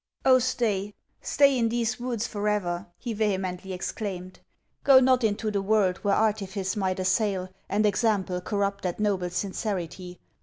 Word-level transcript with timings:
'Oh, 0.25 0.39
stay, 0.39 0.95
stay 1.21 1.55
in 1.55 1.69
these 1.69 1.99
woods 1.99 2.25
for 2.25 2.49
ever!' 2.49 2.87
he 2.97 3.13
vehemently 3.13 3.71
exclaimed. 3.71 4.39
'Go 4.83 4.99
not 4.99 5.23
into 5.23 5.51
the 5.51 5.61
world, 5.61 5.97
where 5.97 6.15
artifice 6.15 6.75
might 6.75 6.97
assail 6.99 7.49
and 7.69 7.85
example 7.85 8.41
corrupt 8.41 8.81
that 8.83 8.99
noble 8.99 9.29
sincerity. 9.29 10.19